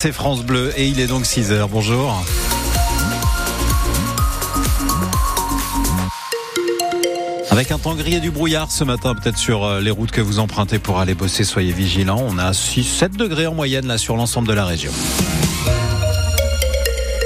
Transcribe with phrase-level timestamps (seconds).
[0.00, 1.68] C'est France Bleu et il est donc 6h.
[1.68, 2.24] Bonjour.
[7.50, 10.20] Avec un temps gris et du brouillard ce matin, peut-être sur euh, les routes que
[10.20, 12.24] vous empruntez pour aller bosser, soyez vigilants.
[12.24, 14.92] On a 6-7 degrés en moyenne là sur l'ensemble de la région.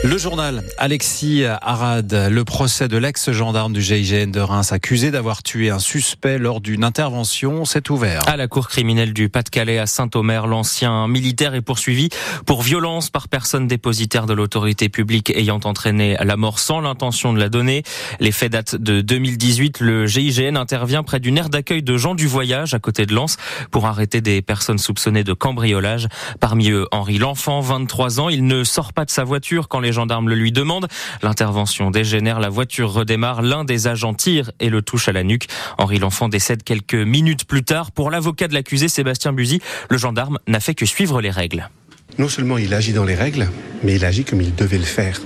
[0.04, 5.70] Le journal Alexis Arad, le procès de l'ex-gendarme du GIGN de Reims accusé d'avoir tué
[5.70, 8.28] un suspect lors d'une intervention s'est ouvert.
[8.28, 12.08] À la cour criminelle du Pas-de-Calais à Saint-Omer, l'ancien militaire est poursuivi
[12.46, 17.38] pour violence par personne dépositaire de l'autorité publique ayant entraîné la mort sans l'intention de
[17.38, 17.84] la donner.
[18.18, 19.78] Les faits datent de 2018.
[19.78, 23.36] Le GIGN intervient près d'une aire d'accueil de gens du voyage à côté de Lens
[23.70, 26.08] pour arrêter des personnes soupçonnées de cambriolage.
[26.40, 28.28] Parmi eux, Henri L'Enfant, 23 ans.
[28.28, 30.88] Il ne sort pas de sa voiture quand les les gendarmes le lui demandent.
[31.22, 35.48] L'intervention dégénère, la voiture redémarre, l'un des agents tire et le touche à la nuque.
[35.76, 37.92] Henri L'Enfant décède quelques minutes plus tard.
[37.92, 41.68] Pour l'avocat de l'accusé, Sébastien Buzy, le gendarme n'a fait que suivre les règles.
[42.16, 43.48] Non seulement il agit dans les règles,
[43.82, 45.20] mais il agit comme il devait le faire.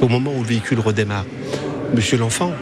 [0.00, 1.26] Au moment où le véhicule redémarre,
[1.92, 2.52] Monsieur L'Enfant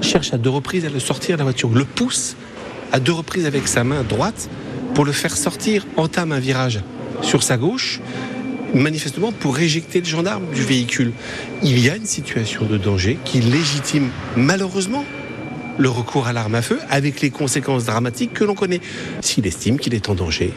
[0.00, 2.34] cherche à deux reprises à le sortir de la voiture, le pousse
[2.90, 4.50] à deux reprises avec sa main droite
[4.96, 6.80] pour le faire sortir, entame un virage
[7.22, 8.00] sur sa gauche,
[8.74, 11.12] manifestement pour éjecter le gendarme du véhicule.
[11.62, 15.04] Il y a une situation de danger qui légitime malheureusement
[15.78, 18.80] le recours à l'arme à feu avec les conséquences dramatiques que l'on connaît.
[19.20, 20.52] S'il estime qu'il est en danger,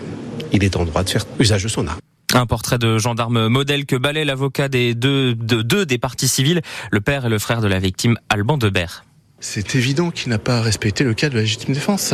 [0.51, 1.99] il est en droit de faire usage de son arme.
[2.33, 6.61] Un portrait de gendarme modèle que balaie l'avocat des deux, de, deux des parties civiles,
[6.91, 9.05] le père et le frère de la victime, Alban Debert.
[9.41, 12.13] C'est évident qu'il n'a pas respecté le cas de la légitime défense.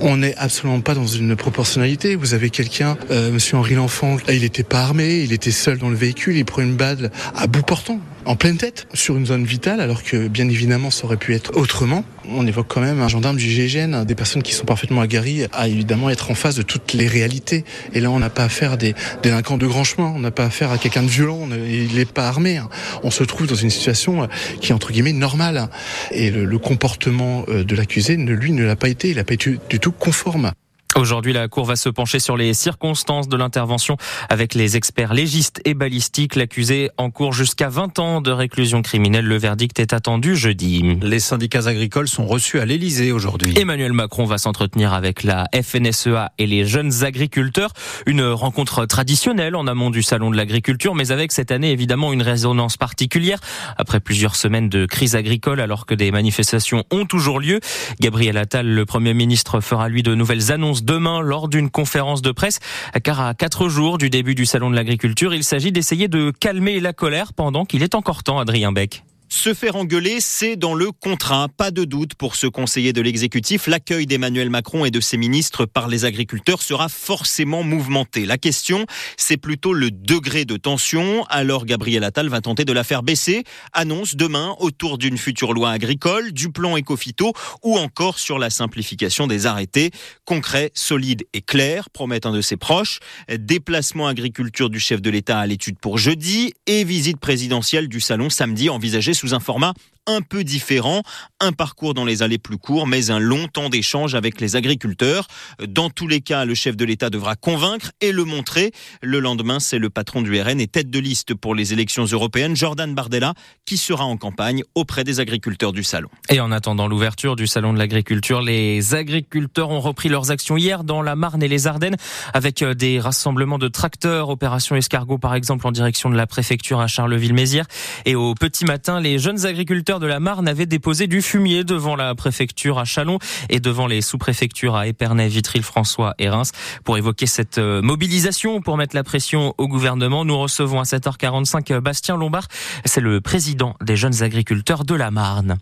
[0.00, 2.14] On n'est absolument pas dans une proportionnalité.
[2.14, 5.90] Vous avez quelqu'un, euh, Monsieur Henri L'Enfant, il n'était pas armé, il était seul dans
[5.90, 9.44] le véhicule, il prend une balle à bout portant en pleine tête sur une zone
[9.44, 12.04] vitale, alors que bien évidemment ça aurait pu être autrement.
[12.28, 15.68] On évoque quand même un gendarme du GIGN, des personnes qui sont parfaitement aguerries à
[15.68, 17.64] évidemment être en face de toutes les réalités.
[17.92, 20.44] Et là, on n'a pas affaire à des délinquants de grand chemin, on n'a pas
[20.44, 22.58] affaire à quelqu'un de violent, il n'est pas armé.
[22.58, 22.68] Hein.
[23.02, 24.28] On se trouve dans une situation
[24.60, 25.68] qui est entre guillemets normale.
[26.12, 29.58] Et le comportement euh, de l'accusé, lui, ne l'a pas été, il n'a pas été
[29.68, 30.52] du tout conforme.
[30.96, 33.96] Aujourd'hui, la Cour va se pencher sur les circonstances de l'intervention
[34.28, 36.34] avec les experts légistes et balistiques.
[36.34, 39.24] L'accusé en cours jusqu'à 20 ans de réclusion criminelle.
[39.24, 40.98] Le verdict est attendu jeudi.
[41.00, 43.54] Les syndicats agricoles sont reçus à l'Elysée aujourd'hui.
[43.56, 47.72] Emmanuel Macron va s'entretenir avec la FNSEA et les jeunes agriculteurs.
[48.06, 52.22] Une rencontre traditionnelle en amont du Salon de l'agriculture, mais avec cette année évidemment une
[52.22, 53.38] résonance particulière.
[53.76, 57.60] Après plusieurs semaines de crise agricole, alors que des manifestations ont toujours lieu,
[58.00, 62.32] Gabriel Attal, le Premier ministre, fera lui de nouvelles annonces demain lors d'une conférence de
[62.32, 62.60] presse,
[63.02, 66.80] car à quatre jours du début du Salon de l'agriculture, il s'agit d'essayer de calmer
[66.80, 69.04] la colère pendant qu'il est encore temps, Adrien Beck.
[69.32, 71.46] Se faire engueuler, c'est dans le contrat.
[71.56, 73.68] Pas de doute pour ce conseiller de l'exécutif.
[73.68, 78.26] L'accueil d'Emmanuel Macron et de ses ministres par les agriculteurs sera forcément mouvementé.
[78.26, 78.86] La question,
[79.16, 81.24] c'est plutôt le degré de tension.
[81.28, 83.44] Alors Gabriel Attal va tenter de la faire baisser.
[83.72, 89.28] Annonce demain autour d'une future loi agricole, du plan écophyto ou encore sur la simplification
[89.28, 89.92] des arrêtés.
[90.24, 92.98] Concret, solide et clair, promet un de ses proches.
[93.32, 98.28] Déplacement agriculture du chef de l'État à l'étude pour jeudi et visite présidentielle du salon
[98.28, 99.74] samedi envisagée sous un format
[100.06, 101.02] un peu différent,
[101.40, 105.26] un parcours dans les allées plus courts, mais un long temps d'échange avec les agriculteurs.
[105.66, 108.72] Dans tous les cas, le chef de l'État devra convaincre et le montrer.
[109.02, 112.56] Le lendemain, c'est le patron du RN et tête de liste pour les élections européennes,
[112.56, 113.34] Jordan Bardella,
[113.66, 116.08] qui sera en campagne auprès des agriculteurs du salon.
[116.28, 120.84] Et en attendant l'ouverture du salon de l'agriculture, les agriculteurs ont repris leurs actions hier
[120.84, 121.96] dans la Marne et les Ardennes
[122.34, 126.80] avec euh, des rassemblements de tracteurs, opération escargot par exemple en direction de la préfecture
[126.80, 127.66] à Charleville-Mézières.
[128.04, 131.96] Et au petit matin, les jeunes agriculteurs de la Marne avait déposé du fumier devant
[131.96, 133.18] la préfecture à Chalon
[133.48, 136.52] et devant les sous-préfectures à Épernay, Vitry, François et Reims
[136.84, 140.24] pour évoquer cette euh, mobilisation pour mettre la pression au gouvernement.
[140.24, 142.46] Nous recevons à 7h45 euh, Bastien Lombard,
[142.84, 145.56] c'est le président des jeunes agriculteurs de la Marne.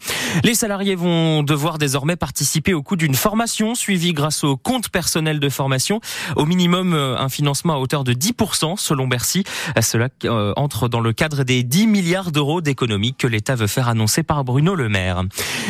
[0.44, 5.40] Les salariés vont devoir désormais participer au coût d'une formation suivie grâce au compte personnel
[5.40, 6.00] de formation.
[6.36, 9.44] Au minimum, euh, un financement à hauteur de 10% selon Bercy.
[9.80, 10.08] Cela
[10.56, 14.44] entre dans le cadre des 10 milliards d'euros d'économies que l'État veut faire annoncer par
[14.44, 14.88] Bruno Le.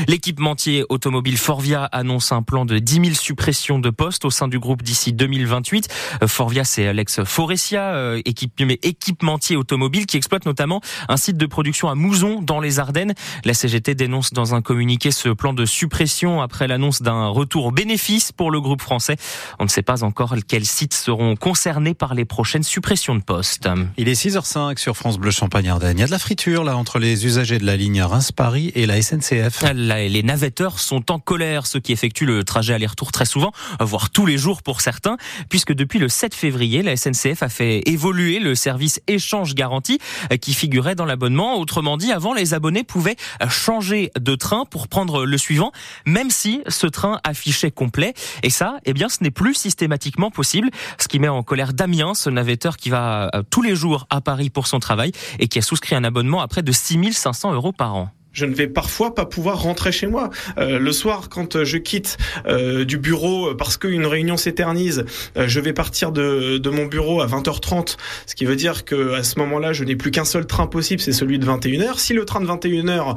[0.07, 4.59] L'équipementier automobile Forvia annonce un plan de 10 000 suppressions de postes au sein du
[4.59, 5.89] groupe d'ici 2028.
[6.23, 11.89] Euh, Forvia, c'est Alex Forestia, euh, équipementier automobile qui exploite notamment un site de production
[11.89, 13.15] à Mouzon dans les Ardennes.
[13.45, 18.31] La CGT dénonce dans un communiqué ce plan de suppression après l'annonce d'un retour bénéfice
[18.33, 19.17] pour le groupe français.
[19.59, 23.69] On ne sait pas encore quels sites seront concernés par les prochaines suppressions de postes.
[23.97, 25.99] Il est 6h05 sur France Bleu Champagne Ardennes.
[25.99, 28.71] Il y a de la friture là entre les usagers de la ligne Reims Paris
[28.77, 29.65] et la SNCF.
[29.75, 33.51] Les navetteurs sont en colère, ceux qui effectuent le trajet aller-retour très souvent,
[33.81, 35.17] voire tous les jours pour certains,
[35.49, 39.99] puisque depuis le 7 février, la SNCF a fait évoluer le service échange garantie
[40.41, 41.59] qui figurait dans l'abonnement.
[41.59, 43.17] Autrement dit, avant, les abonnés pouvaient
[43.49, 45.73] changer de train pour prendre le suivant,
[46.07, 48.15] même si ce train affichait complet.
[48.45, 50.71] Et ça, eh bien, ce n'est plus systématiquement possible,
[51.01, 54.21] ce qui met en colère Damien, ce navetteur qui va euh, tous les jours à
[54.21, 55.11] Paris pour son travail
[55.41, 58.55] et qui a souscrit un abonnement à près de 6500 euros par an je ne
[58.55, 60.31] vais parfois pas pouvoir rentrer chez moi.
[60.59, 65.05] Euh, le soir, quand je quitte euh, du bureau parce qu'une réunion s'éternise,
[65.37, 67.97] euh, je vais partir de, de, mon bureau à 20h30,
[68.27, 71.01] ce qui veut dire que à ce moment-là, je n'ai plus qu'un seul train possible,
[71.01, 71.99] c'est celui de 21h.
[71.99, 73.17] Si le train de 21h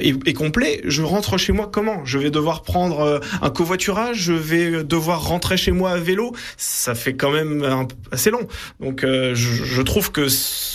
[0.00, 2.04] est, est, complet, je rentre chez moi comment?
[2.04, 6.34] Je vais devoir prendre un covoiturage, je vais devoir rentrer chez moi à vélo?
[6.56, 8.46] Ça fait quand même assez long.
[8.80, 10.26] Donc, je, je, trouve que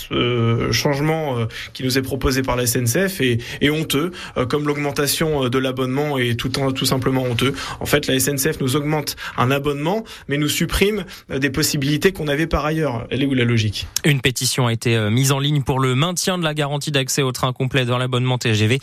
[0.09, 1.37] ce changement
[1.73, 6.17] qui nous est proposé par la SNCF est, honteux, euh, comme l'augmentation euh, de l'abonnement
[6.17, 7.53] est tout, tout simplement honteux.
[7.79, 12.27] En fait, la SNCF nous augmente un abonnement, mais nous supprime euh, des possibilités qu'on
[12.27, 13.07] avait par ailleurs.
[13.09, 13.87] Elle est où la logique?
[14.03, 17.31] Une pétition a été mise en ligne pour le maintien de la garantie d'accès au
[17.31, 18.79] train complet dans l'abonnement TGV.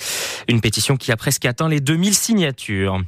[0.49, 3.01] Une pétition qui a presque atteint les 2000 signatures.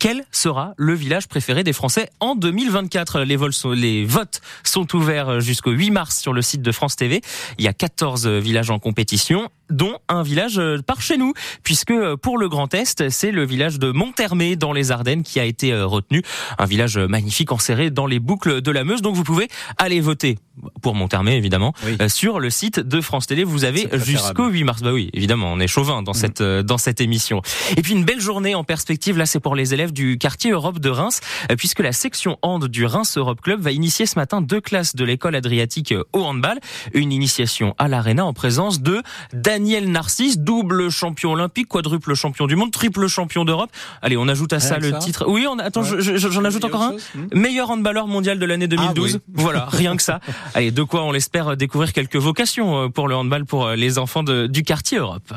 [0.00, 3.38] Quel sera le village préféré des Français en 2024 les,
[3.74, 7.22] les votes sont ouverts jusqu'au 8 mars sur le site de France TV.
[7.58, 11.32] Il y a 14 villages en compétition dont un village euh, par chez nous,
[11.62, 15.40] puisque euh, pour le Grand Est, c'est le village de Monthermé dans les Ardennes qui
[15.40, 16.22] a été euh, retenu.
[16.58, 19.02] Un village magnifique enserré dans les boucles de la Meuse.
[19.02, 20.38] Donc vous pouvez aller voter
[20.82, 21.72] pour Monthermé, évidemment,
[22.08, 23.44] sur le site de France Télé.
[23.44, 24.82] Vous avez jusqu'au 8 mars.
[24.82, 26.14] Bah oui, évidemment, on est chauvin dans mm.
[26.14, 27.42] cette dans cette émission.
[27.76, 29.16] Et puis une belle journée en perspective.
[29.16, 31.20] Là, c'est pour les élèves du quartier Europe de Reims,
[31.56, 35.04] puisque la section hand du Reims Europe Club va initier ce matin deux classes de
[35.04, 36.58] l'école adriatique au handball.
[36.92, 39.00] Une initiation à l'Arena en présence de
[39.32, 43.70] Daniel Narcisse, double champion olympique, quadruple champion du monde, triple champion d'Europe.
[44.02, 45.24] Allez, on ajoute à ça le titre.
[45.28, 46.92] Oui, on attends, j'en ajoute encore un.
[47.14, 47.28] Hmm.
[47.34, 49.18] Meilleur handballeur mondial de l'année 2012.
[49.18, 50.20] Ah voilà, rien que ça.
[50.54, 53.98] Allez, de quoi on l'espère découvrir quelques vocations euh, pour le handball pour euh, les
[53.98, 55.32] enfants de, du quartier Europe.